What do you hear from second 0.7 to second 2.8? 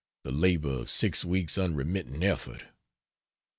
of 6 weeks' unremitting effort.